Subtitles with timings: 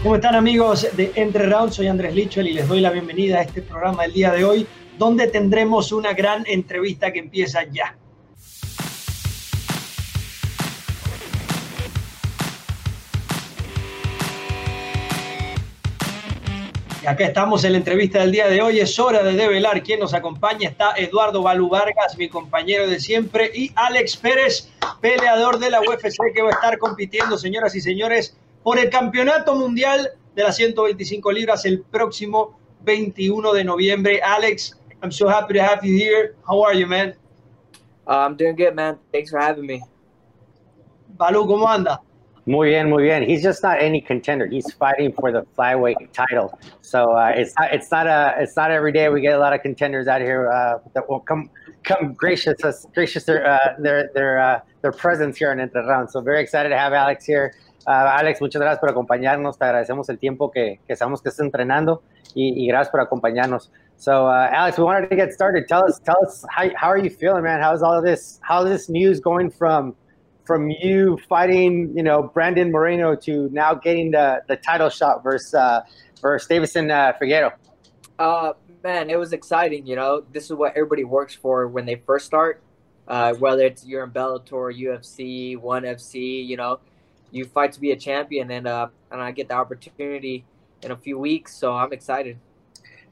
[0.00, 1.74] ¿Cómo están amigos de Entre Rounds?
[1.74, 4.64] Soy Andrés Lichel y les doy la bienvenida a este programa del día de hoy,
[4.96, 7.96] donde tendremos una gran entrevista que empieza ya.
[17.02, 18.78] Y acá estamos en la entrevista del día de hoy.
[18.78, 20.68] Es hora de develar quién nos acompaña.
[20.68, 24.68] Está Eduardo Balú Vargas, mi compañero de siempre, y Alex Pérez,
[25.00, 29.54] peleador de la UFC, que va a estar compitiendo, señoras y señores, por el Campeonato
[29.54, 34.20] Mundial de las 125 libras el próximo 21 de noviembre.
[34.22, 36.36] Alex, I'm so happy to have you here.
[36.46, 37.14] How are you, man?
[38.06, 38.98] Uh, I'm doing good, man.
[39.12, 39.82] Thanks for having me.
[41.16, 42.00] Balú, ¿cómo anda?
[42.48, 43.22] Muy bien, muy bien.
[43.22, 44.46] He's just not any contender.
[44.46, 46.58] He's fighting for the flyweight title.
[46.80, 49.52] So uh, it's not it's not a it's not every day we get a lot
[49.52, 51.50] of contenders out here uh, that will come
[51.84, 56.10] come gracious us gracious their uh, their their uh, their presence here in Entre Round.
[56.10, 57.54] So very excited to have Alex here.
[57.88, 59.56] Uh, Alex, muchas gracias por acompañarnos.
[59.56, 62.02] Te agradecemos el tiempo que, que sabemos que estás entrenando
[62.34, 63.70] y, y gracias por acompañarnos.
[63.96, 65.66] So, uh, Alex, we wanted to get started.
[65.66, 67.62] Tell us, tell us how, how are you feeling, man?
[67.62, 68.40] How's all this?
[68.42, 69.96] How's this news going from
[70.44, 75.54] from you fighting, you know, Brandon Moreno to now getting the, the title shot versus
[75.54, 75.80] uh,
[76.20, 77.54] versus Davison uh, Figueroa?
[78.18, 78.52] Uh,
[78.84, 79.86] man, it was exciting.
[79.86, 82.62] You know, this is what everybody works for when they first start.
[83.06, 86.80] Uh, whether it's you're in Bellator, UFC, One FC, you know,
[87.30, 90.44] you fight to be a champion, and uh, and I get the opportunity
[90.82, 92.36] in a few weeks, so I'm excited.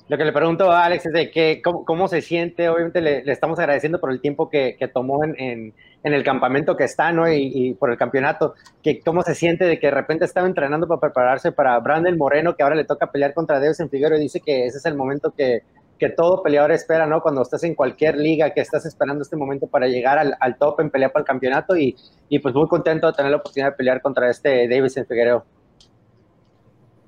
[0.08, 2.68] Lo que le pregunto a Alex es de que, cómo, cómo se siente.
[2.68, 6.22] Obviamente le, le, estamos agradeciendo por el tiempo que, que tomó en, en, en, el
[6.22, 7.28] campamento que está, ¿no?
[7.28, 8.54] Y, y, por el campeonato.
[8.84, 12.54] Que cómo se siente de que de repente estaba entrenando para prepararse para Brandon Moreno,
[12.54, 15.62] que ahora le toca pelear contra en Figueroa dice que ese es el momento que,
[15.98, 17.22] que todo peleador espera, ¿no?
[17.22, 20.90] Cuando estás en cualquier liga, que estás esperando este momento para llegar al, top en
[20.90, 21.96] pelear para el campeonato y,
[22.28, 25.44] y, pues muy contento de tener la oportunidad de pelear contra este Davison Figueroa.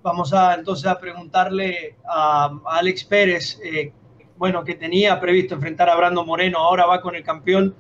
[0.03, 3.93] Vamos a entonces a preguntarle a Alex Pérez, eh,
[4.37, 7.75] bueno, que tenía previsto enfrentar a Brando Moreno, ahora va con el campeón.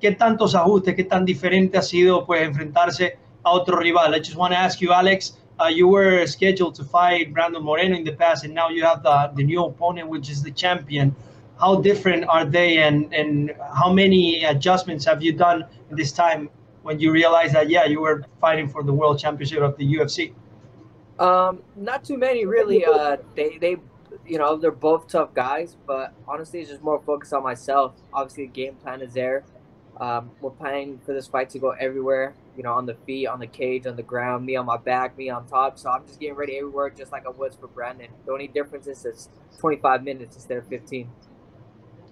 [0.00, 4.14] ¿Qué tantos ajustes, qué tan diferente ha sido pues enfrentarse a otro rival?
[4.14, 7.96] I just want to ask you, Alex, uh, you were scheduled to fight Brandon Moreno
[7.96, 11.14] in the past, and now you have the, the new opponent, which is the champion.
[11.60, 16.50] How different are they, and, and how many adjustments have you done this time
[16.82, 20.34] when you realize that, yeah, you were fighting for the world championship of the UFC?
[21.18, 22.84] Um, not too many really.
[22.84, 23.76] Uh, they they,
[24.26, 27.94] you know, they're both tough guys, but honestly, it's just more focused on myself.
[28.12, 29.44] Obviously, the game plan is there.
[30.00, 32.34] Um, we're planning for this fight to go everywhere.
[32.56, 35.16] You know, on the feet, on the cage, on the ground, me on my back,
[35.16, 35.78] me on top.
[35.78, 38.08] So I'm just getting ready everywhere, just like I was for Brandon.
[38.26, 39.28] The only difference is it's
[39.58, 41.08] 25 minutes instead of 15.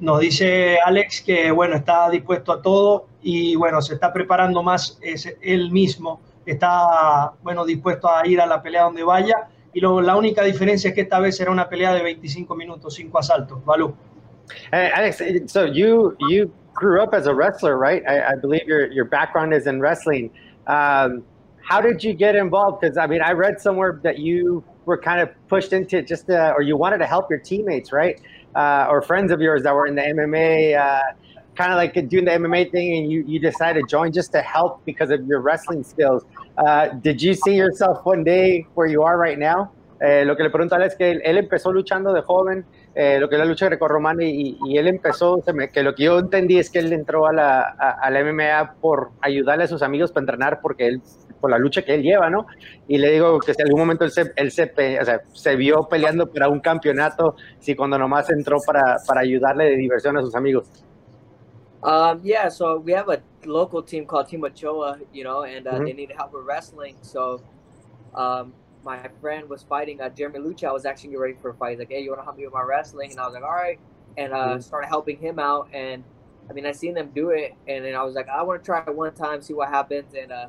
[0.00, 4.98] Nos dice Alex que bueno está dispuesto a todo y bueno se está preparando más
[5.00, 10.00] es él mismo está bueno dispuesto a ir a la pelea donde vaya y lo,
[10.00, 13.64] la única diferencia es que esta vez será una pelea de 25 minutos, cinco asaltos.
[13.64, 13.94] Balú.
[14.70, 16.50] Hey, Alex, so you you
[16.82, 18.03] grew up as a wrestler, right?
[18.09, 20.31] I, I believe your your background is in wrestling.
[20.66, 21.25] Um,
[21.62, 22.81] how did you get involved?
[22.81, 26.53] Because I mean, I read somewhere that you were kind of pushed into just uh,
[26.56, 28.21] or you wanted to help your teammates, right?
[28.56, 30.76] Uh, or friends of yours that were in the MMA.
[30.76, 31.00] Uh,
[31.54, 34.41] kind of like doing the MMA thing and you, you decided to join just to
[34.41, 36.25] help because of your wrestling skills.
[36.56, 39.71] Uh, did you see yourself one day where you are right now?
[40.05, 42.67] Eh, lo que le pregunto a él es que él, él empezó luchando de joven,
[42.93, 45.95] eh, lo que es la lucha grecorromana, y, y él empezó, se me, que lo
[45.95, 49.63] que yo entendí es que él entró a la, a, a la MMA por ayudarle
[49.65, 51.03] a sus amigos para entrenar, porque él,
[51.41, 52.47] por la lucha que él lleva, ¿no?
[52.89, 55.89] Y le digo que si algún momento él se, él se, o sea, se vio
[55.89, 60.34] peleando para un campeonato, si cuando nomás entró para, para ayudarle de diversión a sus
[60.34, 60.67] amigos.
[61.84, 65.79] Um, yeah, so we have a local team called Team Ochoa, you know, and uh,
[65.79, 66.97] they need help with wrestling.
[67.03, 67.41] So
[68.15, 68.53] um,
[68.84, 70.65] my friend was fighting uh, Jeremy Lucha.
[70.69, 71.70] I was actually getting ready for a fight.
[71.70, 73.10] He's like, hey, you want to help me with my wrestling?
[73.12, 73.78] And I was like, all right.
[74.16, 75.69] And uh, started helping him out.
[75.72, 76.04] And
[76.50, 77.53] I mean, I seen them do it.
[77.66, 80.15] And then I was like, I want to try it one time, see what happens.
[80.15, 80.48] And uh,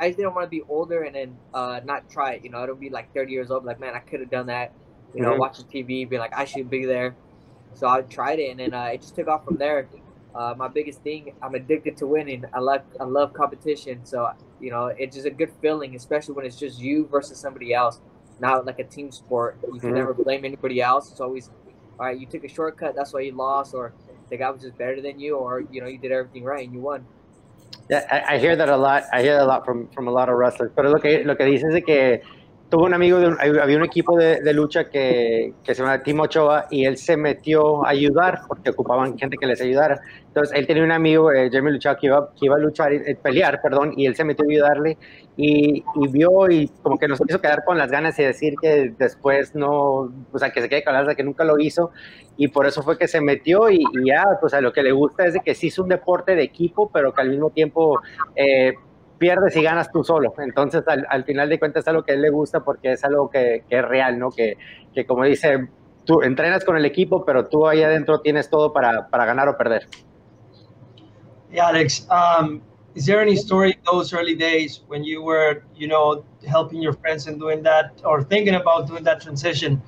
[0.00, 2.44] I just didn't want to be older and then uh, not try it.
[2.44, 3.64] You know, it'll be like 30 years old.
[3.64, 4.72] Like, man, I could have done that.
[5.14, 5.38] You know, Mhm.
[5.38, 7.16] watching TV, being like, I should be there.
[7.74, 8.50] So I tried it.
[8.50, 9.88] And then uh, it just took off from there.
[10.34, 12.44] Uh, my biggest thing, I'm addicted to winning.
[12.54, 14.04] I love I love competition.
[14.04, 14.30] So
[14.62, 18.00] you know, it's just a good feeling, especially when it's just you versus somebody else.
[18.40, 19.58] Not like a team sport.
[19.72, 19.94] You can Mhm.
[19.96, 21.10] never blame anybody else.
[21.10, 21.50] It's always
[21.98, 22.18] all right.
[22.18, 23.92] You took a shortcut, that's why you lost, or
[24.30, 26.72] the guy was just better than you, or you know, you did everything right and
[26.72, 27.04] you won.
[27.90, 29.02] Yeah, I, I hear that a lot.
[29.12, 30.70] I hear that a lot from, from a lot of wrestlers.
[30.74, 32.22] Pero lo que, lo que dices es que
[32.72, 36.22] tuvo un amigo, de había un equipo de, de, lucha que, que se llama Timo
[36.22, 40.00] Ochoa y él se metió a ayudar porque ocupaban gente que les ayudara.
[40.28, 43.14] Entonces él tenía un amigo, eh, Jeremy Luchado, que iba, que iba a luchar, eh,
[43.22, 44.96] pelear, perdón, y él se metió a ayudarle
[45.36, 48.94] y, y, vio y como que nos hizo quedar con las ganas y decir que
[48.98, 51.90] después no, o sea, que se quede las que nunca lo hizo
[52.38, 54.92] y por eso fue que se metió y, y ya, pues a lo que le
[54.92, 58.00] gusta es de que sí es un deporte de equipo, pero que al mismo tiempo...
[58.34, 58.72] Eh,
[59.22, 60.34] pierdes y ganas tú solo.
[60.38, 63.04] Entonces, al, al, final de cuentas, es algo que a él le gusta porque es
[63.04, 64.32] algo que, que es real, ¿no?
[64.32, 64.58] Que,
[64.92, 65.68] que, como dice,
[66.04, 69.56] tú entrenas con el equipo, pero tú ahí adentro tienes todo para, para ganar o
[69.56, 69.86] perder.
[71.52, 72.62] Yeah, Alex, um,
[72.96, 77.28] is there any story those early days when you were, you know, helping your friends
[77.28, 79.80] and doing that or thinking about doing that transition?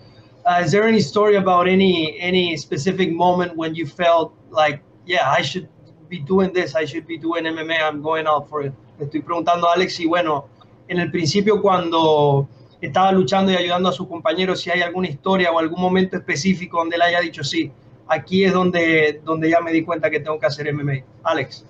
[0.46, 5.28] Uh, is there any story about any any specific moment when you felt like, yeah,
[5.28, 5.68] I should
[6.08, 8.72] be doing this, I should be doing MMA, I'm going out for it?
[8.98, 10.46] Le estoy preguntando a Alex y bueno,
[10.88, 12.48] en el principio cuando
[12.80, 16.78] estaba luchando y ayudando a su compañero, si hay alguna historia o algún momento específico
[16.78, 17.72] donde él haya dicho, sí,
[18.06, 21.04] aquí es donde, donde ya me di cuenta que tengo que hacer MMA.
[21.22, 21.64] Alex.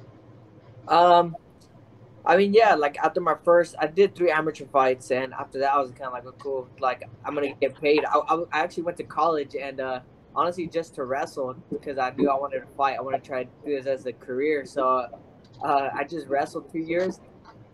[0.89, 1.37] Um,
[2.27, 5.75] I mean, yeah, like after my first, I did three amateur fights, and after that,
[5.75, 8.05] I was kind of like, oh, cool, like I'm gonna get paid.
[8.05, 10.01] I, I, I actually went to college, and uh,
[10.35, 12.97] honestly, just to wrestle because I knew I wanted to fight.
[12.99, 14.65] I want to try to do this as a career.
[14.65, 15.07] So
[15.65, 17.21] uh, I just wrestled two years,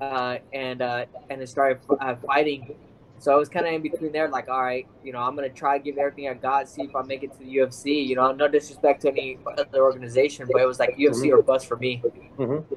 [0.00, 2.74] uh, and uh, and then started uh, fighting.
[3.18, 5.50] So I was kind of in between there, like, all right, you know, I'm gonna
[5.50, 8.06] try to give everything I got, see if I make it to the UFC.
[8.06, 11.34] You know, no disrespect to any other organization, but it was like UFC mm-hmm.
[11.38, 12.02] or bust for me.
[12.38, 12.74] Mm-hmm.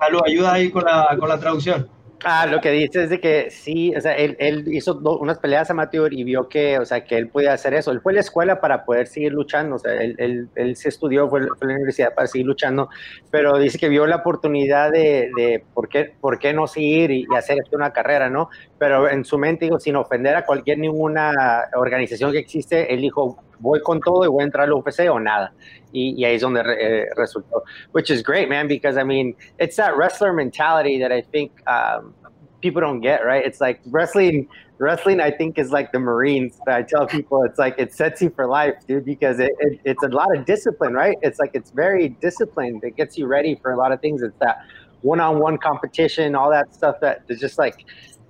[0.00, 1.88] Aló, ayuda ahí con la, con la traducción.
[2.24, 5.70] Ah, lo que dice es de que sí, o sea, él, él hizo unas peleas
[5.70, 7.90] amateur y vio que, o sea, que él podía hacer eso.
[7.92, 11.28] Él fue a la escuela para poder seguir luchando, o sea, él, él, se estudió,
[11.28, 12.90] fue, fue, a la universidad para seguir luchando,
[13.30, 17.26] pero dice que vio la oportunidad de, de por, qué, por qué no seguir y,
[17.30, 18.50] y hacer esto una carrera, ¿no?
[18.78, 23.42] Pero en su mente, digo, sin ofender a cualquier ninguna organización que existe, él dijo,
[23.60, 25.52] voy con todo y voy a entrar al UFC o nada.
[25.92, 27.62] Y, y ahí es donde eh, resultó.
[27.92, 32.14] Which is great, man, because I mean, it's that wrestler mentality that I think um,
[32.60, 33.44] people don't get, right?
[33.44, 34.48] It's like wrestling,
[34.78, 36.58] wrestling, I think is like the Marines.
[36.66, 40.02] I tell people it's like it sets you for life, dude, because it, it, it's
[40.02, 41.16] a lot of discipline, right?
[41.22, 42.84] It's like it's very disciplined.
[42.84, 44.22] It gets you ready for a lot of things.
[44.22, 44.64] It's that
[45.02, 47.86] one-on-one competition, all that stuff that is just like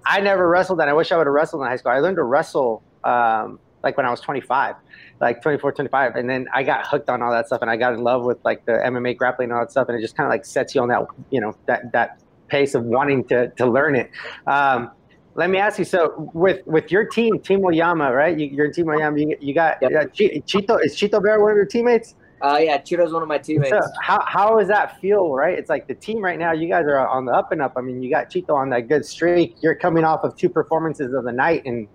[0.07, 1.93] I never wrestled and I wish I would have wrestled in high school.
[1.93, 4.77] I learned to wrestle um, like when I was 25
[5.21, 6.17] like 24, 25.
[6.17, 8.39] And then I got hooked on all that stuff and I got in love with
[8.45, 9.89] like the MMA grappling and all that stuff.
[9.89, 12.75] And it just kind of like sets you on that, you know, that, that pace
[12.75, 14.11] of wanting to, to learn it.
[14.47, 14.91] Um,
[15.35, 18.37] let me ask you, so with, with your team, Team Oyama, right?
[18.37, 19.93] You, your team Oyama, you, you got yep.
[19.93, 22.17] uh, Chito, is Chito Vera one of your teammates?
[22.43, 23.71] Uh, yeah, Chito's one of my teammates.
[23.71, 25.57] So how, how does that feel, right?
[25.57, 27.75] It's like the team right now, you guys are on the up and up.
[27.77, 29.57] I mean, you got Chito on that good streak.
[29.61, 31.87] You're coming off of two performances of the night and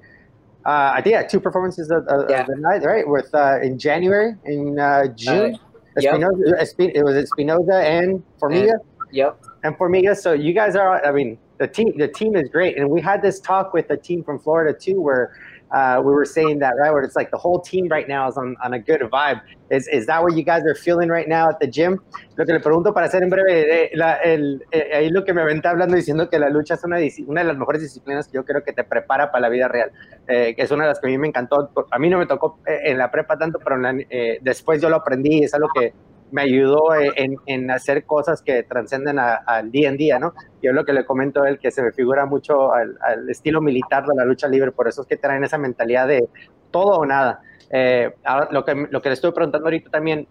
[0.65, 2.41] uh, I think yeah, two performances of, of, yeah.
[2.41, 3.07] of, the night, right?
[3.07, 5.57] With uh, in January, in uh, June, uh,
[5.97, 6.91] Espinosa, yep.
[6.95, 8.71] it was Espinosa and Formiga.
[8.71, 8.81] And,
[9.11, 9.43] yep.
[9.63, 10.17] And Formiga.
[10.17, 11.05] So you guys are.
[11.05, 11.95] I mean, the team.
[11.97, 14.99] The team is great, and we had this talk with the team from Florida too,
[14.99, 15.37] where
[15.71, 18.37] uh, we were saying that right, where it's like the whole team right now is
[18.37, 19.41] on, on a good vibe.
[19.69, 21.99] Is, is that what you guys are feeling right now at the gym?
[22.35, 25.33] Lo que le pregunto para hacer en breve, eh, la, el, eh, ahí lo que
[25.33, 26.97] me aventé hablando diciendo que la lucha es una,
[27.27, 29.91] una de las mejores disciplinas que yo creo que te prepara para la vida real.
[30.27, 31.71] Eh, es una de las que a mí me encantó.
[31.89, 34.89] A mí no me tocó eh, en la prepa tanto, pero la, eh, después yo
[34.89, 35.43] lo aprendí.
[35.43, 35.93] Es algo que
[36.31, 40.33] me ayudó en, en hacer cosas que trascenden al día en día, ¿no?
[40.61, 43.61] Yo lo que le comento a él, que se me figura mucho al, al, estilo
[43.61, 46.27] militar de la lucha libre, por eso es que traen esa mentalidad de
[46.71, 47.41] todo o nada.
[47.69, 50.27] Eh, ahora, lo, que, lo que le estoy preguntando ahorita también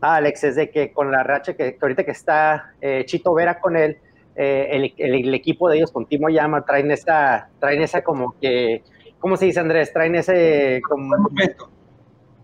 [0.00, 3.34] a Alex es de que con la racha que, que ahorita que está eh, Chito
[3.34, 3.98] Vera con él,
[4.36, 8.38] eh, el, el, el, equipo de ellos con Timo Llama traen esa, traen esa como
[8.40, 8.82] que,
[9.18, 9.92] ¿cómo se dice Andrés?
[9.92, 11.16] Traen ese como...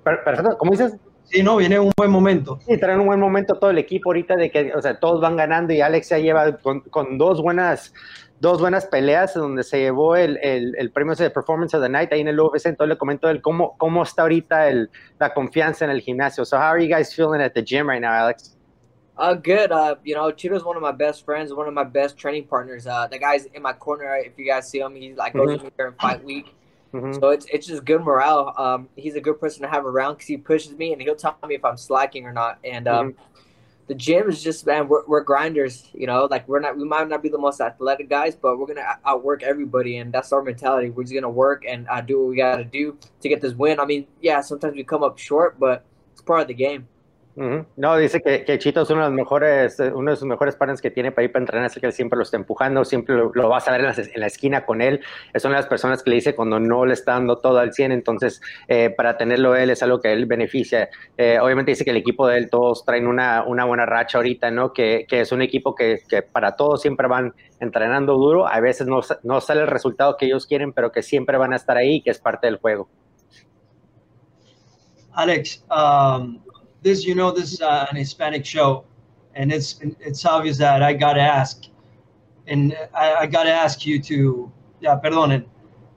[0.03, 0.99] Perfecto, ¿cómo dices?
[1.25, 2.59] Sí, no, viene un buen momento.
[2.67, 5.37] Sí, traen un buen momento todo el equipo ahorita de que, o sea, todos van
[5.37, 7.93] ganando y Alex ya lleva con, con dos buenas
[8.41, 12.13] dos buenas peleas donde se llevó el, el, el, premio de Performance of the Night
[12.13, 15.87] ahí en el UFC, entonces le comento él cómo, cómo está ahorita el, la confianza
[15.87, 16.45] en el gimnasio.
[16.45, 18.55] So how are you guys feeling at the gym right now, Alex?
[19.17, 19.71] Uh, good.
[19.71, 22.87] Uh, you know, Chito's one of my best friends, one of my best training partners.
[22.87, 24.17] Uh, the guy's in my corner.
[24.17, 25.53] If you guys see him, he's like goes mm-hmm.
[25.53, 26.55] with me during fight week.
[26.95, 27.15] Mm-hmm.
[27.15, 28.55] So it's it's just good morale.
[28.57, 31.37] Um, he's a good person to have around because he pushes me and he'll tell
[31.47, 32.59] me if I'm slacking or not.
[32.63, 33.23] And um, mm-hmm.
[33.89, 35.89] the gym is just man, we're, we're grinders.
[35.93, 38.67] You know, like we're not we might not be the most athletic guys, but we're
[38.67, 40.91] gonna outwork everybody, and that's our mentality.
[40.91, 43.81] We're just gonna work and uh, do what we gotta do to get this win.
[43.81, 46.87] I mean, yeah, sometimes we come up short, but it's part of the game.
[47.37, 50.55] No, dice que, que, Chito es uno de los mejores, eh, uno de sus mejores
[50.55, 53.17] partners que tiene para ir para entrenar, es que él siempre lo está empujando, siempre
[53.17, 55.01] lo, vas a ver en la, esquina con él.
[55.33, 57.73] Es una de las personas que le dice cuando no le está dando todo al
[57.73, 60.89] 100, entonces eh, para tenerlo él es algo que él beneficia.
[61.19, 64.53] Eh, obviamente dice que el equipo de él todos traen una, una buena racha ahorita,
[64.53, 64.73] ¿no?
[64.73, 68.87] Que, que es un equipo que, que, para todos siempre van entrenando duro, a veces
[68.87, 71.97] no, no sale el resultado que ellos quieren, pero que siempre van a estar ahí
[71.97, 72.89] y que es parte del juego.
[75.15, 76.41] Alex, um,
[76.85, 78.85] this, you know, this is uh, an Hispanic show,
[79.35, 81.65] and it's it's obvious that I gotta ask,
[82.47, 85.47] and I, I gotta ask you to, ya, perdonen.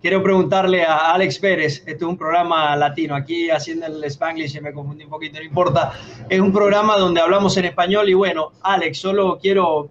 [0.02, 4.62] Quiero preguntarle a Alex Pérez, este es un programa latino, aquí haciendo el Spanglish y
[4.62, 5.92] me confundí un poquito, no importa,
[6.30, 9.90] es un programa donde hablamos en español y bueno, Alex, solo quiero,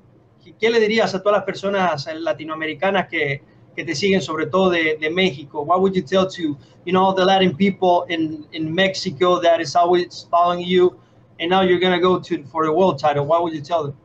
[0.61, 3.43] ¿qué le dirías a todas las personas latinoamericanas que,
[3.77, 5.65] que te siguen, sobre todo de, de México?
[5.65, 9.77] What would you tell to, you know, the Latin people in, in Mexico that is
[9.77, 10.99] always following you,
[11.39, 13.27] and now you're gonna go to for the world title?
[13.27, 13.97] What would you tell them?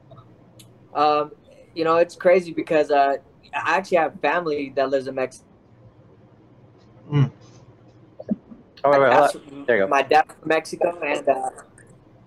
[0.94, 1.32] Um,
[1.74, 3.16] you know, it's crazy because uh,
[3.54, 5.46] I actually have family that lives in Mexico.
[7.12, 7.32] Mm.
[8.84, 9.88] Oh, wait, wait, there you go.
[9.88, 11.50] My dad's from Mexico, and uh,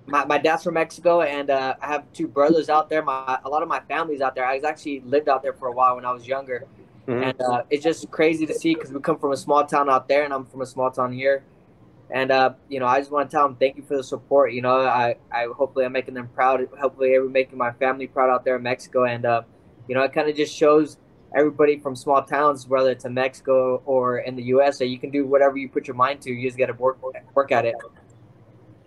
[0.07, 3.03] my, my dad's from Mexico, and uh, I have two brothers out there.
[3.03, 4.47] My a lot of my family's out there.
[4.47, 6.67] I was actually lived out there for a while when I was younger,
[7.07, 7.23] Mm-hmm.
[7.23, 10.09] And uh, it's just crazy to see because we come from a small town out
[10.09, 11.45] there, and I'm from a small town here.
[12.11, 14.53] And uh, you know, I just want to tell them thank you for the support.
[14.53, 16.67] You know, I, I hopefully I'm making them proud.
[16.81, 19.05] Hopefully, I'm making my family proud out there in Mexico.
[19.05, 19.43] And uh,
[19.89, 20.99] you know, it kind of just shows
[21.37, 25.11] everybody from small towns, whether it's in Mexico or in the U.S., that you can
[25.11, 26.31] do whatever you put your mind to.
[26.33, 26.99] You just got to work
[27.35, 27.75] work at it.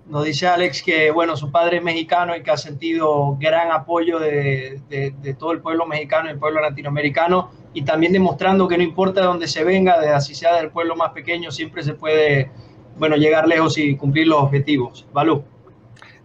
[0.09, 4.19] Nos dice Alex que, bueno, su padre es mexicano y que ha sentido gran apoyo
[4.19, 8.75] de, de, de todo el pueblo mexicano y el pueblo latinoamericano y también demostrando que
[8.75, 11.93] no importa de dónde se venga, de así sea del pueblo más pequeño, siempre se
[11.93, 12.49] puede,
[12.97, 15.05] bueno, llegar lejos y cumplir los objetivos.
[15.13, 15.43] Balú.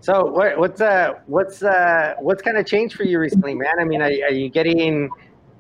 [0.01, 3.75] So what, what's uh what's uh what's kind of changed for you recently, man?
[3.79, 5.11] I mean, are, are you getting?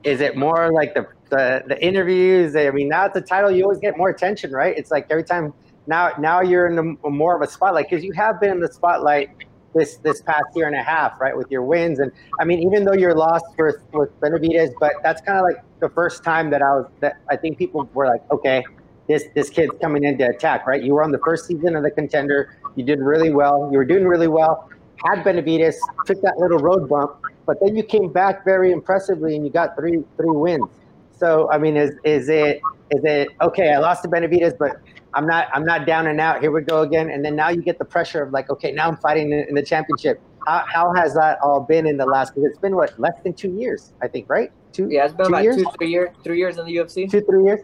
[0.02, 2.56] Is it more like the, the the interviews?
[2.56, 4.74] I mean, now it's a title, you always get more attention, right?
[4.74, 5.52] It's like every time
[5.86, 8.72] now now you're in a, more of a spotlight because you have been in the
[8.72, 9.28] spotlight
[9.74, 11.98] this this past year and a half, right, with your wins.
[11.98, 15.62] And I mean, even though you're lost with with Benavidez, but that's kind of like
[15.82, 18.64] the first time that I was that I think people were like, okay,
[19.08, 20.82] this this kid's coming in to attack, right?
[20.82, 22.56] You were on the first season of the contender.
[22.76, 23.68] You did really well.
[23.70, 24.70] You were doing really well.
[25.04, 25.74] Had Benavidez,
[26.06, 29.76] took that little road bump, but then you came back very impressively and you got
[29.76, 30.70] three three wins.
[31.18, 33.72] So I mean, is is it is it okay?
[33.72, 34.80] I lost to Benavidez, but
[35.14, 36.40] I'm not I'm not down and out.
[36.40, 37.10] Here we go again.
[37.10, 39.62] And then now you get the pressure of like, okay, now I'm fighting in, the
[39.62, 40.20] championship.
[40.46, 42.34] How, how has that all been in the last?
[42.34, 44.52] Because it's been what less than two years, I think, right?
[44.72, 44.88] Two.
[44.90, 45.56] Yeah, it's been two about years?
[45.56, 47.10] two, three years, three years in the UFC.
[47.10, 47.60] Two, three years.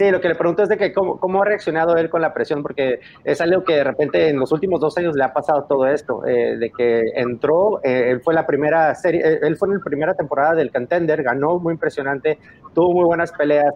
[0.00, 2.32] Sí, lo que le pregunto es de que cómo, cómo, ha reaccionado él con la
[2.32, 5.64] presión, porque es algo que de repente en los últimos dos años le ha pasado
[5.64, 9.68] todo esto, eh, de que entró, eh, él fue la primera serie, eh, él fue
[9.68, 12.38] en la primera temporada del Contender, ganó muy impresionante,
[12.74, 13.74] tuvo muy buenas peleas,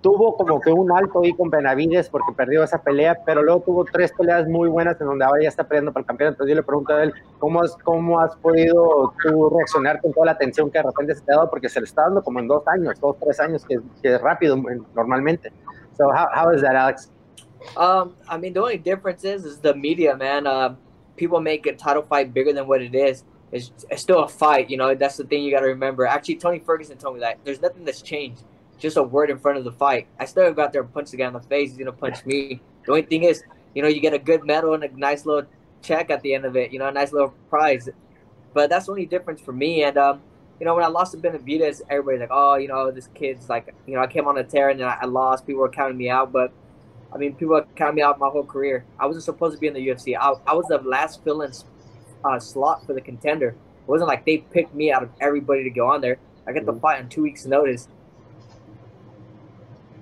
[0.00, 3.84] tuvo como que un alto ahí con Benavides porque perdió esa pelea, pero luego tuvo
[3.84, 6.34] tres peleas muy buenas en donde ahora ya está peleando para el campeonato.
[6.34, 10.26] Entonces yo le pregunto a él, ¿cómo has, cómo has podido tú reaccionar con toda
[10.26, 11.50] la atención que de repente se te ha dado?
[11.50, 14.20] Porque se le está dando como en dos años, dos, tres años, que, que es
[14.20, 14.56] rápido
[14.94, 15.52] normalmente.
[15.96, 17.10] So how, how is that, Alex?
[17.76, 20.46] Um, I mean, the only difference is, is the media, man.
[20.46, 20.76] Uh,
[21.16, 23.24] people make a title fight bigger than what it is.
[23.50, 24.94] It's, it's still a fight, you know.
[24.94, 26.06] That's the thing you got to remember.
[26.06, 28.44] Actually, Tony Ferguson told me that there's nothing that's changed
[28.78, 30.06] just a word in front of the fight.
[30.18, 31.70] I still got there and punched the guy in the face.
[31.70, 32.60] He's gonna punch me.
[32.84, 33.42] The only thing is,
[33.74, 35.48] you know, you get a good medal and a nice little
[35.82, 36.72] check at the end of it.
[36.72, 37.88] You know, a nice little prize.
[38.54, 39.82] But that's the only difference for me.
[39.84, 40.22] And um,
[40.58, 43.74] you know, when I lost to Benavidez, everybody's like, "Oh, you know, this kid's like,
[43.86, 45.46] you know, I came on a tear and then I lost.
[45.46, 46.52] People were counting me out, but."
[47.10, 48.84] I mean, people were counting me out my whole career.
[48.98, 50.14] I wasn't supposed to be in the UFC.
[50.14, 51.52] I, I was the last fill-in
[52.22, 53.48] uh, slot for the contender.
[53.48, 56.18] It wasn't like they picked me out of everybody to go on there.
[56.46, 56.80] I got the mm-hmm.
[56.80, 57.88] fight on two weeks' notice,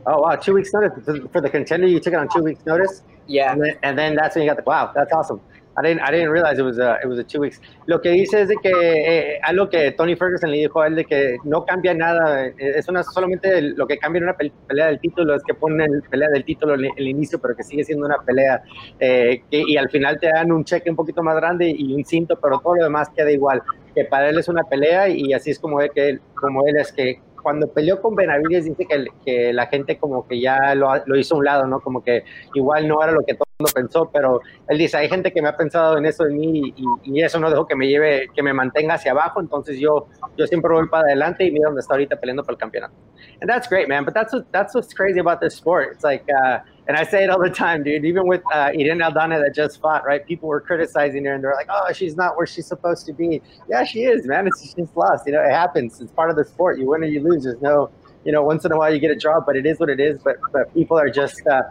[0.09, 0.93] Oh wow, two weeks notice
[1.33, 1.89] for the contender.
[1.89, 3.03] You took it on two weeks notice.
[3.27, 4.93] Yeah, and then, and then that's when you got the wow.
[4.95, 5.41] That's awesome.
[5.79, 7.61] I didn't, I didn't realize it was a, it was a two weeks.
[7.87, 10.95] Lo que dice es de que eh, algo que Tony Ferguson le dijo a él
[10.95, 15.01] de que no cambia nada, es una solamente lo que cambia en una pelea del
[15.01, 18.17] título es que ponen pelea del título en el inicio, pero que sigue siendo una
[18.19, 18.63] pelea
[19.01, 22.05] eh, que, y al final te dan un cheque un poquito más grande y un
[22.05, 23.61] cinto, pero todo lo demás queda igual.
[23.95, 26.91] Que para él es una pelea y así es como, que él, como él es
[26.93, 31.17] que cuando peleó con Benavides dice que, que la gente como que ya lo, lo,
[31.17, 31.79] hizo a un lado, ¿no?
[31.79, 32.25] Como que
[32.55, 35.57] igual no era lo que todos pensó, pero él dice, hay gente que me ha
[35.57, 38.95] pensado en eso mí y, y, eso no dejó que me lleve, que me mantenga
[38.95, 42.45] hacia abajo, entonces yo, yo siempre voy para adelante y mira dónde está ahorita peleando
[42.45, 42.95] por el campeonato.
[43.41, 45.89] And that's great, man, but that's, what, that's what's crazy about this sport.
[45.95, 49.01] It's like, uh, and I say it all the time, dude, even with uh, Irene
[49.01, 50.25] Aldana that just fought, right?
[50.27, 53.41] People were criticizing her and they're like, oh, she's not where she's supposed to be.
[53.71, 54.47] Yeah, she is, man.
[54.47, 55.27] It's, she's lost.
[55.27, 56.01] You know, it happens.
[56.01, 56.79] It's part of the sport.
[56.79, 57.45] You win or you lose.
[57.45, 57.91] There's no,
[58.25, 59.99] you know, once in a while you get a draw, but it is what it
[59.99, 60.19] is.
[60.23, 61.63] But, but people are just, uh,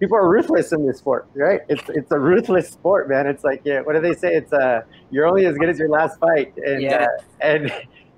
[0.00, 1.60] people are ruthless in this sport, right?
[1.68, 3.26] It's it's a ruthless sport, man.
[3.26, 4.34] It's like yeah, what do they say?
[4.34, 7.06] It's uh you're only as good as your last fight, and yeah.
[7.06, 7.72] uh, and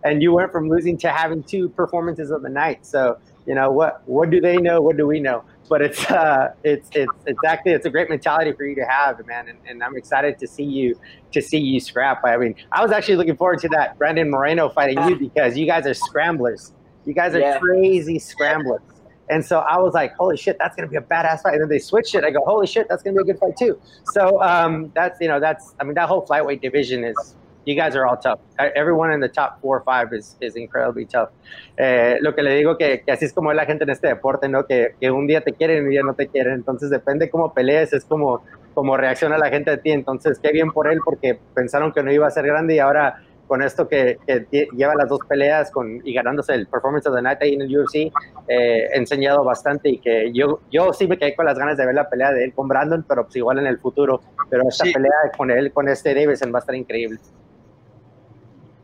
[0.04, 2.87] and you went from losing to having two performances of the night.
[2.87, 4.80] So you know what what do they know?
[4.80, 5.45] What do we know?
[5.68, 9.49] But it's uh it's it's exactly it's a great mentality for you to have, man.
[9.49, 10.99] And, and I'm excited to see you
[11.33, 12.25] to see you scrap.
[12.25, 15.66] I mean, I was actually looking forward to that Brandon Moreno fighting you because you
[15.66, 16.73] guys are scramblers.
[17.04, 17.59] You guys are yeah.
[17.59, 18.80] crazy scramblers.
[19.28, 21.54] And so I was like, holy shit, that's to be a badass fight.
[21.54, 22.25] And then they switched it.
[22.25, 23.78] I go, holy shit, that's to be a good fight too.
[24.12, 27.97] So um, that's, you know, that's, I mean, that whole flyweight division is, you guys
[27.97, 28.38] are all tough.
[28.59, 31.30] Everyone in the top four or five is, is incredibly tough.
[31.76, 34.49] Eh, lo que le digo que, que así es como la gente en este deporte,
[34.49, 34.66] ¿no?
[34.66, 36.52] Que, que un día te quieren y un día no te quieren.
[36.52, 39.90] Entonces depende cómo pelees, es como, como reacciona la gente a ti.
[39.90, 43.21] Entonces, qué bien por él porque pensaron que no iba a ser grande y ahora
[43.46, 47.22] con esto que, que, lleva las dos peleas con, y ganándose el Performance of the
[47.22, 48.10] Night ahí en el UFC, eh,
[48.48, 51.94] he enseñado bastante y que yo, yo sí me quedé con las ganas de ver
[51.94, 54.20] la pelea de él con Brandon, pero pues igual en el futuro.
[54.50, 54.92] Pero esta sí.
[54.92, 57.18] pelea con él, con este Davidson va a estar increíble.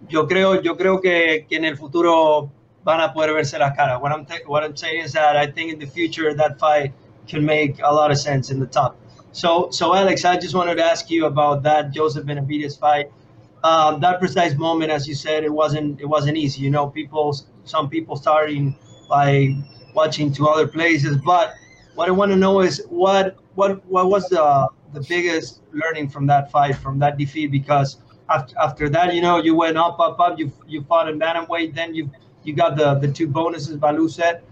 [0.09, 2.51] Yo creo, yo creo que, que en el futuro
[2.85, 4.01] van a poder verse las caras.
[4.01, 6.93] What I'm, what I'm saying is that I think in the future that fight
[7.29, 8.97] can make a lot of sense in the top.
[9.33, 13.11] So, so Alex, I just wanted to ask you about that Joseph Benavides fight.
[13.63, 16.63] Uh, that precise moment, as you said, it wasn't it wasn't easy.
[16.63, 18.77] You know, people some people starting
[19.09, 19.55] by
[19.95, 21.55] watching to other places, but
[21.95, 26.27] what I want to know is what what what was the the biggest learning from
[26.27, 27.51] that fight, from that defeat?
[27.51, 30.39] Because after after that, you know, you went up, up, up.
[30.39, 32.11] You you fought in bantamweight, then you
[32.43, 33.77] you got the the two bonuses.
[33.77, 34.43] Balu said.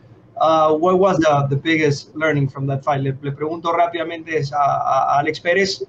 [0.41, 3.03] Uh, what was the, the biggest learning from that fight?
[3.03, 5.83] Le, le pregunto rápidamente a, a Alex Pérez.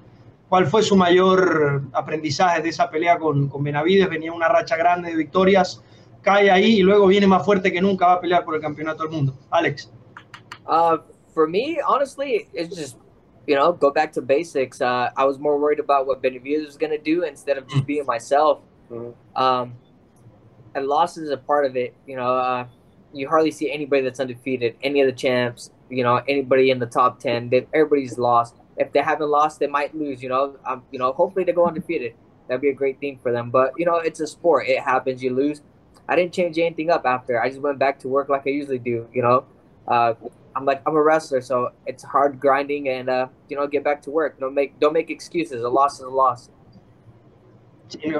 [0.51, 4.09] ¿Cuál fue su mayor aprendizaje de esa pelea con, con Benavidez?
[4.09, 5.81] Venía una racha grande de victorias,
[6.21, 9.03] cae ahí y luego viene más fuerte que nunca, va a pelear por el campeonato
[9.03, 9.33] del mundo.
[9.49, 9.89] Alex.
[10.67, 10.97] Uh,
[11.33, 12.97] for me, honestly, it's just,
[13.47, 14.81] you know, go back to basics.
[14.81, 17.83] Uh, I was more worried about what Benavidez was going to do instead of just
[17.83, 17.87] mm.
[17.87, 18.59] being myself.
[18.91, 19.41] Mm-hmm.
[19.41, 19.75] Um,
[20.75, 21.95] and losses is a part of it.
[22.05, 22.67] You know, uh,
[23.13, 24.75] you hardly see anybody that's undefeated.
[24.83, 29.01] Any of the champs, you know, anybody in the top 10, everybody's lost if they
[29.01, 30.21] haven't lost, they might lose.
[30.21, 32.13] You know, um, you know, hopefully they go undefeated.
[32.47, 33.49] That'd be a great thing for them.
[33.49, 34.67] But you know, it's a sport.
[34.67, 35.21] It happens.
[35.23, 35.61] You lose.
[36.07, 37.41] I didn't change anything up after.
[37.41, 39.07] I just went back to work like I usually do.
[39.13, 39.45] You know,
[39.87, 40.13] uh,
[40.55, 44.01] I'm like I'm a wrestler, so it's hard grinding and uh, you know get back
[44.03, 44.39] to work.
[44.39, 45.61] Don't make don't make excuses.
[45.63, 46.49] A loss is a loss.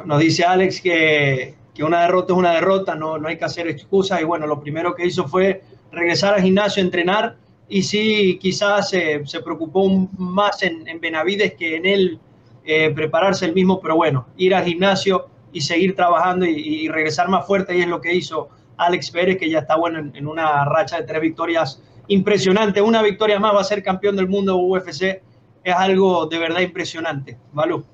[0.05, 3.67] Nos dice Alex que, que una derrota es una derrota, no, no hay que hacer
[3.67, 7.37] excusas y bueno, lo primero que hizo fue regresar al gimnasio, entrenar
[7.71, 12.19] y sí, quizás se preocupó más en, en, Benavides que en él
[12.65, 17.47] eh, prepararse el mismo, pero bueno, ir al gimnasio y seguir trabajando y, regresar más
[17.47, 20.97] fuerte, y es lo que hizo Alex Pérez, que ya está bueno en, una racha
[20.97, 22.81] de tres victorias impresionante.
[22.81, 25.21] Una victoria más va a ser campeón del mundo UFC,
[25.63, 27.37] es algo de verdad impresionante.
[27.53, 27.85] Malú.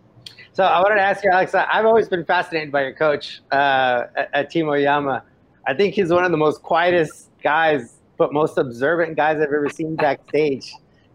[0.53, 4.05] So I wanted to ask you, Alex, I've always been fascinated by your coach uh,
[4.15, 5.23] at, at.
[5.67, 9.69] I think he's one of the most quietest guys but most observant guys I've ever
[9.69, 10.71] seen backstage.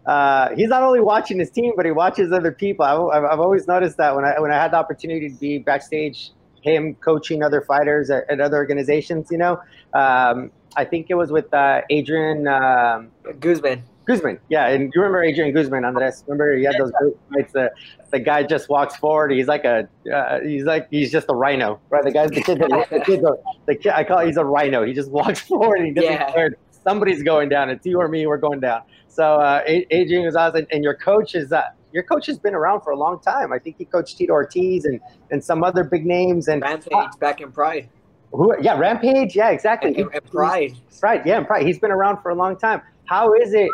[0.07, 2.85] Uh, he's not only watching his team, but he watches other people.
[2.85, 6.31] I've, I've, always noticed that when I when I had the opportunity to be backstage,
[6.63, 9.29] him coaching other fighters at, at other organizations.
[9.31, 9.61] You know,
[9.95, 13.85] um, I think it was with uh, Adrian um, Guzman.
[14.05, 16.25] Guzman, yeah, and you remember Adrian Guzman, Andres?
[16.27, 17.53] Remember he had those great fights.
[17.53, 17.71] The,
[18.11, 19.31] the guy just walks forward.
[19.31, 22.03] He's like a, uh, he's like he's just a rhino, right?
[22.03, 23.37] The guy's the kid, the, the kid, the,
[23.67, 23.93] the kid.
[23.93, 24.85] I call it, he's a rhino.
[24.85, 26.33] He just walks forward and he doesn't yeah.
[26.33, 27.71] care somebody's going down.
[27.71, 28.27] It's you or me.
[28.27, 28.83] We're going down.
[29.09, 32.81] So uh, Adrian was awesome, and your coach is uh, your coach has been around
[32.81, 33.53] for a long time.
[33.53, 37.09] I think he coached Tito Ortiz and and some other big names and Rampage uh,
[37.21, 37.89] back in Pride.
[38.33, 38.55] Who?
[38.61, 39.37] Yeah, Rampage.
[39.37, 39.95] Yeah, exactly.
[39.95, 40.73] And, and Pride.
[40.99, 41.23] Pride.
[41.27, 41.67] Yeah, and Pride.
[41.67, 42.81] He's been around for a long time.
[43.05, 43.69] How is it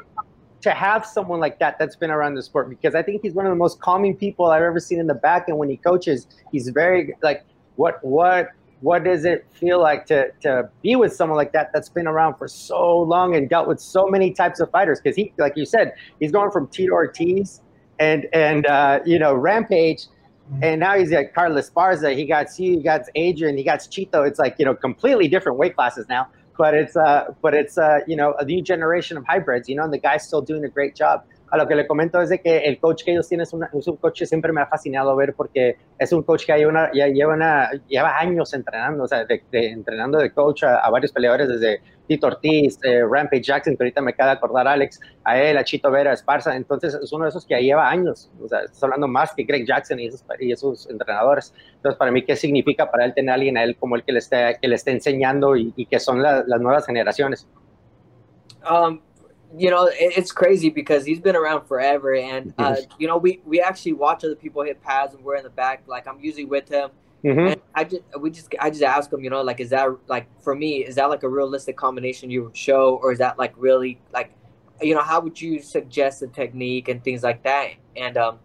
[0.62, 2.68] to have someone like that that's been around the sport?
[2.68, 5.14] Because I think he's one of the most calming people I've ever seen in the
[5.14, 7.44] back, and when he coaches, he's very like
[7.76, 8.48] what what
[8.80, 12.34] what does it feel like to to be with someone like that that's been around
[12.36, 15.00] for so long and dealt with so many types of fighters?
[15.00, 17.60] Because he, like you said, he's going from Tito Ortiz
[17.98, 20.62] and and uh, you know Rampage, mm-hmm.
[20.62, 22.14] and now he's got Carla Esparza.
[22.14, 24.26] He got you, he got Adrian, he got Chito.
[24.26, 26.28] It's like you know completely different weight classes now.
[26.56, 29.68] But it's uh, but it's uh, you know a new generation of hybrids.
[29.68, 31.24] You know, and the guy's still doing a great job.
[31.50, 33.96] A lo que le comento es de que el coach que ellos tienen es, un
[33.96, 38.18] coach que siempre me ha fascinado ver porque es un coach que hay una, lleva,
[38.18, 43.02] años entrenando, o sea, de, entrenando de coach a, varios peleadores desde Tito Ortiz, eh,
[43.02, 46.14] Rampage Jackson, que ahorita me acaba de acordar Alex, a él, a Chito Vera, a
[46.14, 49.34] Esparza, entonces es uno de esos que ya lleva años, o sea, estás hablando más
[49.34, 50.06] que Greg Jackson y
[50.52, 51.54] esos, entrenadores.
[51.76, 54.12] Entonces, para mí, ¿qué significa para él tener a alguien a él como el que
[54.12, 57.46] le esté, que le esté enseñando y, y que son las nuevas generaciones?
[58.68, 59.00] Um,
[59.56, 63.60] you know, it's crazy because he's been around forever, and uh, you know, we we
[63.60, 65.84] actually watch other people hit pads, and we're in the back.
[65.86, 66.90] Like I'm usually with him,
[67.24, 67.52] mm-hmm.
[67.52, 70.26] and I just we just I just ask him, you know, like is that like
[70.42, 73.54] for me, is that like a realistic combination you would show, or is that like
[73.56, 74.32] really like,
[74.82, 78.38] you know, how would you suggest the technique and things like that, and um.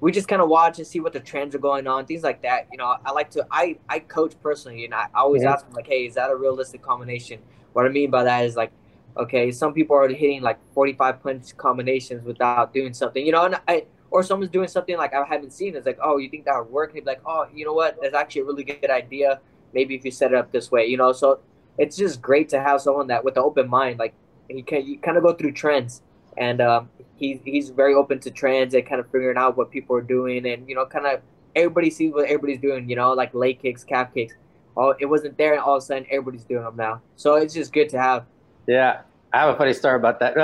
[0.00, 2.40] We just kind of watch and see what the trends are going on, things like
[2.42, 2.68] that.
[2.70, 3.44] You know, I like to.
[3.50, 5.52] I I coach personally, and I, I always mm-hmm.
[5.52, 7.40] ask him like, "Hey, is that a realistic combination?"
[7.72, 8.70] What I mean by that is like,
[9.18, 13.60] Okay, some people are hitting like 45 punch combinations without doing something, you know, and
[13.66, 15.76] I or someone's doing something like I haven't seen.
[15.76, 16.94] It's like, oh, you think that would work?
[16.94, 17.98] And be like, oh, you know what?
[18.00, 19.40] That's actually a really good idea.
[19.74, 21.12] Maybe if you set it up this way, you know.
[21.12, 21.40] So
[21.76, 24.14] it's just great to have someone that with an open mind, like
[24.48, 26.02] he can you kind of go through trends,
[26.36, 29.94] and um, he's he's very open to trends and kind of figuring out what people
[29.96, 31.20] are doing, and you know, kind of
[31.54, 34.34] everybody sees what everybody's doing, you know, like leg kicks, calf kicks.
[34.76, 37.02] Oh, it wasn't there, and all of a sudden everybody's doing them now.
[37.16, 38.24] So it's just good to have.
[38.66, 40.34] Yeah, I have a funny story about that.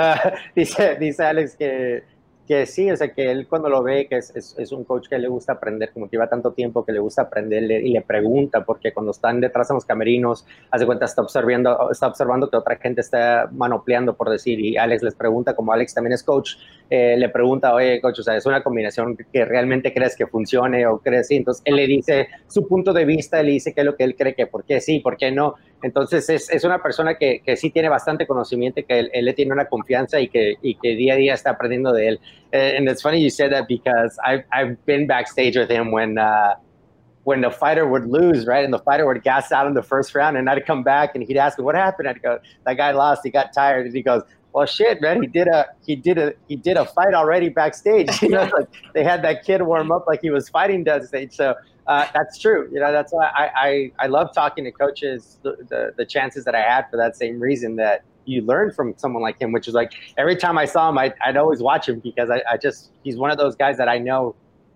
[0.55, 2.03] dice, dice Alex que
[2.47, 5.17] que sí, o sea, que él cuando lo ve, que es, es, un coach que
[5.17, 8.63] le gusta aprender, como que lleva tanto tiempo que le gusta aprender y le pregunta,
[8.63, 12.75] porque cuando están detrás de los camerinos, hace cuenta, está observando, está observando que otra
[12.77, 16.55] gente está manopleando, por decir, y Alex les pregunta, como Alex también es coach,
[16.89, 20.85] eh, le pregunta, oye, coach, o sea, es una combinación que realmente crees que funcione
[20.85, 23.81] o crees sí, entonces él le dice su punto de vista, él le dice qué
[23.81, 26.63] es lo que él cree que por qué sí, por qué no, entonces es, es
[26.63, 30.19] una persona que, que, sí tiene bastante conocimiento, que él, él, le tiene una confianza
[30.19, 32.19] y que, y que día a día está aprendiendo de él.
[32.51, 36.55] And it's funny you said that because I've, I've been backstage with him when, uh,
[37.23, 38.65] when the fighter would lose, right?
[38.65, 41.23] And the fighter would gas out in the first round, and I'd come back and
[41.23, 42.07] he'd ask me, What happened?
[42.07, 43.85] I'd go, That guy lost, he got tired.
[43.85, 46.85] And he goes, well shit man he did a he did a he did a
[46.85, 50.47] fight already backstage you know like they had that kid warm up like he was
[50.47, 51.53] fighting backstage so
[51.87, 52.69] uh, that's true.
[52.71, 56.45] You know that's why I, I i love talking to coaches the, the, the chances
[56.45, 59.67] that i had for that same reason that you learn from someone like him which
[59.67, 62.57] is like every time i saw him I, i'd always watch him because I, I
[62.57, 64.35] just he's one of those guys that i know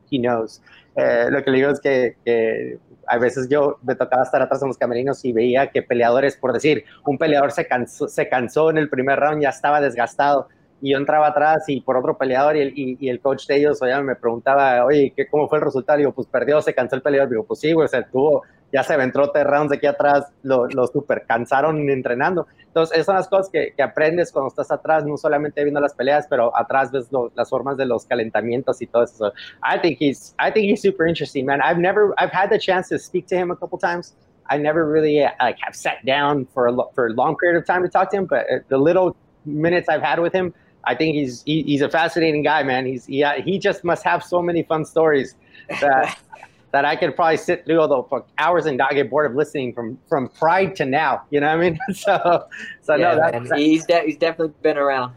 [0.09, 0.61] he knows.
[0.95, 4.61] Eh, lo que le digo es que, que a veces yo me tocaba estar atrás
[4.61, 8.69] en los camerinos y veía que peleadores, por decir, un peleador se cansó, se cansó
[8.69, 10.47] en el primer round, ya estaba desgastado,
[10.81, 13.81] y yo entraba atrás y por otro peleador y el, y, el coach de ellos
[13.81, 15.99] oye, me preguntaba, oye, ¿qué, ¿cómo fue el resultado?
[15.99, 17.29] Y digo, pues perdió, se cansó el peleador.
[17.29, 20.31] Digo, pues sí, güey, o sea, tuvo, ya se aventó tres rounds de aquí atrás,
[20.43, 22.47] lo, lo super cansaron entrenando.
[22.67, 25.93] Entonces, esas son las cosas que, que, aprendes cuando estás atrás, no solamente viendo las
[25.93, 29.15] peleas, pero atrás ves lo, las formas de los calentamientos y todo eso.
[29.17, 31.61] So, I think he's, I think he's super interesting, man.
[31.61, 34.15] I've never, I've had the chance to speak to him a couple times.
[34.49, 37.83] I never really like have sat down for a, for a long period of time
[37.83, 39.15] to talk to him, but uh, the little
[39.45, 40.53] minutes I've had with him,
[40.85, 42.85] I think he's he, he's a fascinating guy, man.
[42.85, 45.35] He's he, he just must have so many fun stories
[45.81, 46.19] that
[46.71, 49.73] that I could probably sit through although for hours and not get bored of listening
[49.73, 51.23] from from Pride to now.
[51.31, 51.79] You know what I mean?
[51.93, 52.47] so
[52.81, 55.13] so yeah, no, that's, he's de- he's definitely been around.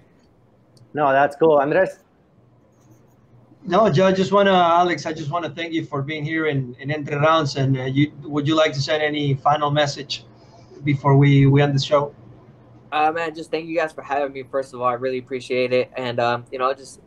[0.95, 1.99] No, that's cool, Andres.
[3.65, 6.25] No, Joe, I just want to, Alex, I just want to thank you for being
[6.25, 7.55] here in, in Entre Rounds.
[7.55, 10.25] And uh, you, would you like to send any final message
[10.83, 12.13] before we, we end the show?
[12.93, 14.43] Uh, man, just thank you guys for having me.
[14.43, 17.01] First of all, I really appreciate it, and um, you know, just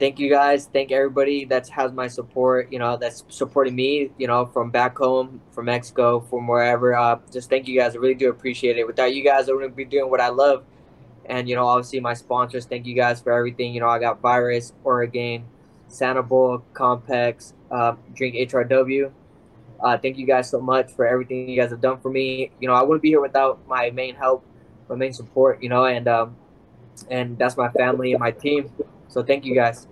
[0.00, 0.66] thank you guys.
[0.66, 2.72] Thank everybody that has my support.
[2.72, 4.10] You know, that's supporting me.
[4.18, 6.96] You know, from back home, from Mexico, from wherever.
[6.96, 7.94] Uh, just thank you guys.
[7.94, 8.84] I really do appreciate it.
[8.84, 10.64] Without you guys, I wouldn't be doing what I love.
[11.26, 12.66] And you know, obviously my sponsors.
[12.66, 13.74] Thank you guys for everything.
[13.74, 15.44] You know, I got Virus, Oregon,
[15.88, 19.12] Sanabul, Compex, uh, Drink HRW.
[19.80, 22.50] Uh, thank you guys so much for everything you guys have done for me.
[22.58, 24.44] You know, I wouldn't be here without my main help
[24.92, 26.36] my main support, you know, and um,
[27.10, 28.70] and that's my family and my team.
[29.08, 29.88] So thank you guys.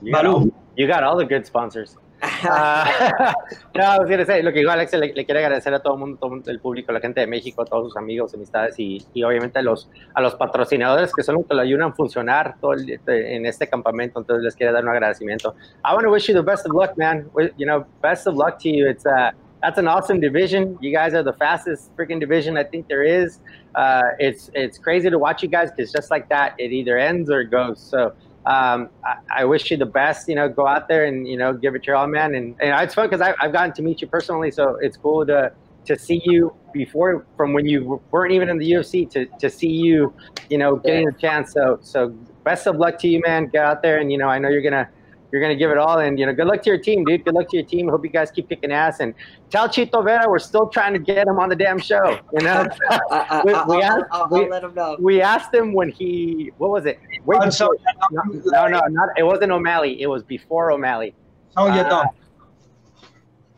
[0.00, 1.96] You got, all, you got all the good sponsors.
[2.22, 3.32] Uh,
[3.74, 6.00] no, I was gonna say, lo que Alex le, le, quiere agradecer a todo el
[6.00, 9.58] mundo, todo el público, la gente de México, todos sus amigos, amistades y, y obviamente
[9.58, 13.00] a los, a los patrocinadores que son los que lo ayudan a funcionar todo el,
[13.06, 14.20] en este campamento.
[14.20, 15.54] Entonces les quiero dar un agradecimiento.
[15.84, 17.28] I want to wish you the best of luck, man.
[17.56, 18.88] You know, best of luck to you.
[18.88, 19.32] It's uh,
[19.64, 20.76] that's an awesome division.
[20.82, 23.38] You guys are the fastest freaking division I think there is.
[23.74, 27.30] Uh, it's it's crazy to watch you guys because just like that, it either ends
[27.30, 27.80] or it goes.
[27.80, 28.12] So
[28.44, 30.28] um, I, I, wish you the best.
[30.28, 32.34] You know, go out there and you know give it your all, man.
[32.34, 35.50] And, and it's fun because I've gotten to meet you personally, so it's cool to
[35.86, 39.70] to see you before from when you weren't even in the UFC to to see
[39.70, 40.12] you,
[40.50, 41.54] you know, getting a chance.
[41.54, 42.10] So so
[42.44, 43.46] best of luck to you, man.
[43.46, 44.90] Get out there, and you know, I know you're gonna
[45.34, 47.24] you're gonna give it all, and you know, good luck to your team, dude.
[47.24, 47.88] Good luck to your team.
[47.88, 49.12] Hope you guys keep kicking ass, and
[49.50, 52.20] tell Chito Vera we're still trying to get him on the damn show.
[52.32, 52.68] You know,
[53.10, 54.96] I, we, I, we I'll, asked, I'll, we, I'll let him know.
[55.00, 57.00] we asked him when he what was it?
[57.24, 57.76] Wait, On Song
[58.12, 60.00] no, no, no, not it wasn't O'Malley.
[60.00, 61.12] It was before O'Malley.
[61.50, 62.04] Song Uh,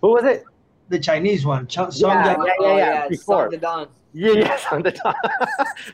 [0.00, 0.44] Who was it?
[0.88, 1.66] the Chinese one.
[1.66, 2.46] Ch- Song Yeah, Yadong.
[2.46, 3.50] yeah, oh, yeah, yeah, before.
[4.24, 4.44] Song the Don.
[4.44, 5.16] Yeah, yes, on the top.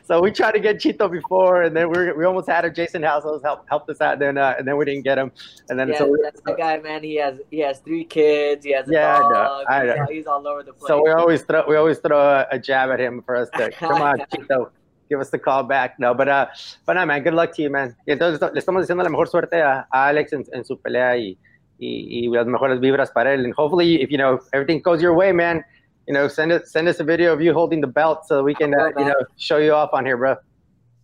[0.05, 2.73] so we tried to get Chito before, and then we we almost had him.
[2.73, 5.31] Jason Households helped helped us out, then uh, and then we didn't get him,
[5.69, 7.03] and then Yeah, so that's the guy, man.
[7.03, 8.63] He has he has three kids.
[8.65, 9.65] He has a Yeah, I know, dog.
[9.67, 10.01] I he's, know.
[10.01, 10.87] all- he's all over the place.
[10.87, 13.71] so we always throw we always throw a, a jab at him for us to
[13.79, 14.69] come on Chito,
[15.09, 15.99] give us the call back.
[15.99, 16.47] No, but uh,
[16.85, 17.95] but no, man, good luck to you, man.
[18.07, 21.17] Y entonces le estamos deseando la mejor suerte a, a Alex en, en su pelea
[21.17, 21.37] y,
[21.79, 23.43] y y las mejores vibras para él.
[23.45, 25.63] And hopefully, if you know everything goes your way, man,
[26.07, 28.53] you know send us send us a video of you holding the belt so we
[28.53, 30.35] can uh, you know show you off on here, bro.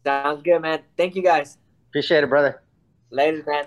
[0.04, 0.82] Sounds good, man.
[0.98, 1.58] Thank you guys.
[1.90, 2.62] Appreciate it, brother.
[3.10, 3.66] Later, man.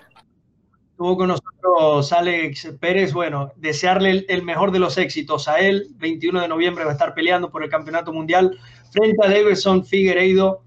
[0.93, 3.13] Estuvo con nosotros Alex Pérez.
[3.13, 5.89] Bueno, desearle el, el mejor de los éxitos a él.
[5.97, 8.59] 21 de noviembre va a estar peleando por el campeonato mundial
[8.91, 10.63] frente a Davidson Figueiredo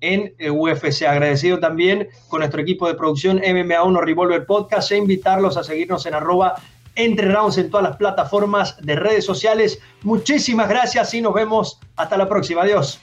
[0.00, 1.02] en eh, UFC.
[1.02, 6.14] Agradecido también con nuestro equipo de producción MMA1 Revolver Podcast e invitarlos a seguirnos en
[6.14, 6.56] arroba
[6.98, 9.80] entre rounds en todas las plataformas de redes sociales.
[10.02, 12.62] Muchísimas gracias y nos vemos hasta la próxima.
[12.62, 13.00] Adiós.